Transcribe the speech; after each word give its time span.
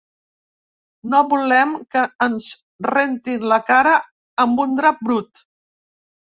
No 1.11 1.19
volem 1.33 1.75
que 1.97 2.07
ens 2.29 2.49
rentin 2.89 3.47
la 3.53 3.61
cara 3.69 3.95
amb 4.47 4.67
un 4.67 4.77
drap 4.83 5.07
brut. 5.11 5.49